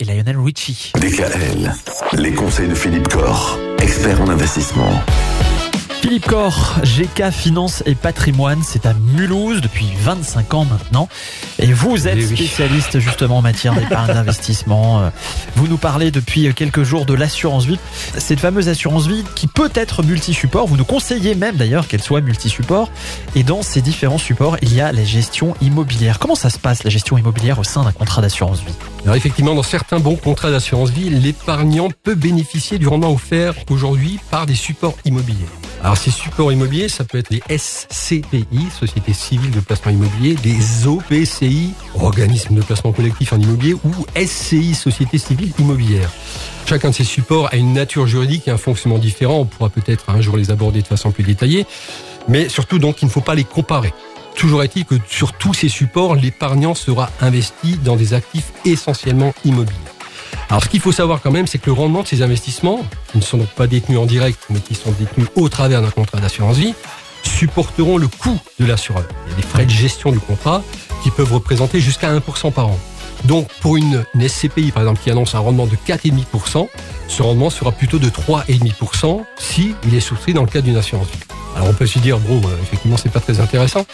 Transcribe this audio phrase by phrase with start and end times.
[0.00, 0.92] et Lionel Richie.
[0.94, 1.70] DKL,
[2.14, 5.02] les conseils de Philippe Corr, expert en investissement.
[6.04, 11.08] Philippe Corr, GK Finance et Patrimoine, c'est à Mulhouse depuis 25 ans maintenant.
[11.58, 12.36] Et vous êtes Eh oui.
[12.36, 15.00] spécialiste justement en matière d'épargne d'investissement.
[15.00, 15.08] Euh,
[15.56, 17.78] Vous nous parlez depuis quelques jours de l'assurance vie.
[18.18, 20.66] Cette fameuse assurance vie qui peut être multi-support.
[20.66, 22.90] Vous nous conseillez même d'ailleurs qu'elle soit multi-support.
[23.34, 26.18] Et dans ces différents supports, il y a la gestion immobilière.
[26.18, 28.74] Comment ça se passe la gestion immobilière au sein d'un contrat d'assurance vie?
[29.04, 34.20] Alors effectivement, dans certains bons contrats d'assurance vie, l'épargnant peut bénéficier du rendement offert aujourd'hui
[34.30, 35.46] par des supports immobiliers.
[35.84, 40.86] Alors ces supports immobiliers, ça peut être les SCPI, Sociétés civiles de placement immobilier, des
[40.86, 46.10] OPCI, organismes de placement collectif en immobilier, ou SCI, Sociétés civiles immobilières.
[46.64, 49.40] Chacun de ces supports a une nature juridique et un fonctionnement différent.
[49.40, 51.66] On pourra peut-être un jour les aborder de façon plus détaillée.
[52.28, 53.92] Mais surtout, donc, il ne faut pas les comparer.
[54.36, 59.93] Toujours est-il que sur tous ces supports, l'épargnant sera investi dans des actifs essentiellement immobiliers.
[60.50, 62.80] Alors ce qu'il faut savoir quand même, c'est que le rendement de ces investissements,
[63.10, 65.90] qui ne sont donc pas détenus en direct, mais qui sont détenus au travers d'un
[65.90, 66.74] contrat d'assurance vie,
[67.22, 69.04] supporteront le coût de l'assureur.
[69.26, 70.62] Il y a des frais de gestion du contrat
[71.02, 72.78] qui peuvent représenter jusqu'à 1% par an.
[73.24, 76.68] Donc pour une, SCPI par exemple qui annonce un rendement de 4,5%,
[77.08, 81.06] ce rendement sera plutôt de 3,5% si il est souscrit dans le cadre d'une assurance
[81.06, 81.18] vie.
[81.56, 83.86] Alors on peut se dire, bon, euh, effectivement, c'est pas très intéressant.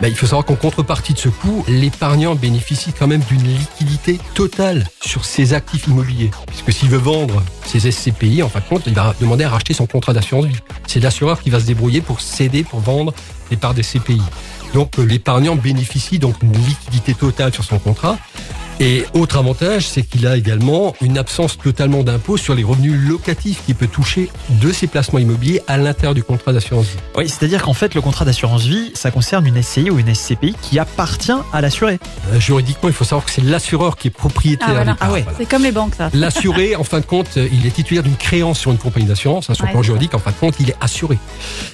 [0.00, 4.18] Ben, il faut savoir qu'en contrepartie de ce coût, l'épargnant bénéficie quand même d'une liquidité
[4.34, 6.30] totale sur ses actifs immobiliers.
[6.46, 9.72] Puisque s'il veut vendre ses SCPI, en fin de compte, il va demander à racheter
[9.72, 10.56] son contrat d'assurance vie.
[10.86, 13.14] C'est l'assureur qui va se débrouiller pour céder, pour vendre
[13.50, 14.20] les parts des CPI.
[14.74, 18.18] Donc euh, l'épargnant bénéficie donc d'une liquidité totale sur son contrat.
[18.80, 23.62] Et autre avantage, c'est qu'il a également une absence totalement d'impôt sur les revenus locatifs
[23.64, 26.96] qu'il peut toucher de ses placements immobiliers à l'intérieur du contrat d'assurance vie.
[27.16, 30.54] Oui, c'est-à-dire qu'en fait, le contrat d'assurance vie, ça concerne une SCI ou une SCPI
[30.60, 31.98] qui appartient à l'assuré.
[32.32, 34.96] Euh, juridiquement, il faut savoir que c'est l'assureur qui est propriétaire Ah, voilà.
[35.00, 35.22] Ah ouais.
[35.22, 35.38] Voilà.
[35.38, 36.10] C'est comme les banques, ça.
[36.12, 39.50] L'assuré, en fin de compte, euh, il est titulaire d'une créance sur une compagnie d'assurance.
[39.50, 41.16] hein, son Ouais, plan juridique, en fin de compte, il est assuré.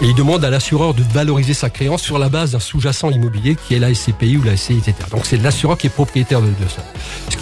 [0.00, 3.56] Et il demande à l'assureur de valoriser sa créance sur la base d'un sous-jacent immobilier
[3.66, 4.94] qui est la SCPI ou la SCI, etc.
[5.10, 6.82] Donc c'est l'assureur qui est propriétaire de, de ça.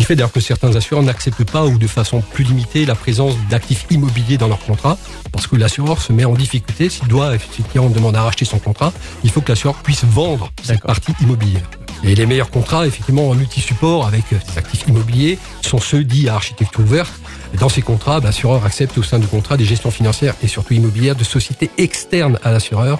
[0.02, 2.96] Ce qui fait d'ailleurs que certains assureurs n'acceptent pas ou de façon plus limitée la
[2.96, 4.98] présence d'actifs immobiliers dans leur contrat
[5.30, 8.58] parce que l'assureur se met en difficulté s'il doit, effectivement, on demande à racheter son
[8.58, 8.92] contrat,
[9.22, 11.62] il faut que l'assureur puisse vendre cette partie immobilière.
[12.02, 16.28] Et les meilleurs contrats, effectivement, en multi-support avec euh, des actifs immobiliers, sont ceux dits
[16.28, 17.12] à architecture ouverte.
[17.60, 20.74] Dans ces contrats, bah, l'assureur accepte au sein du contrat des gestions financières et surtout
[20.74, 22.98] immobilières de sociétés externes à l'assureur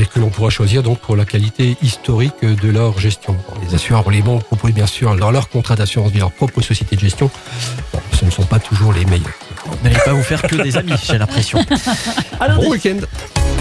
[0.00, 3.36] que l'on pourra choisir donc pour la qualité historique de leur gestion.
[3.66, 6.60] Les assureurs ou les banques proposent bien sûr dans leur contrat d'assurance vie leur propre
[6.62, 7.30] société de gestion.
[7.92, 9.34] Bon, ce ne sont pas toujours les meilleurs.
[9.66, 11.64] Vous n'allez pas vous faire que des amis, j'ai l'impression.
[12.40, 12.98] Alors, Bon week-end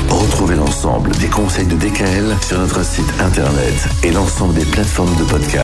[0.10, 5.24] Retrouvez l'ensemble des conseils de DKL sur notre site internet et l'ensemble des plateformes de
[5.24, 5.60] podcast.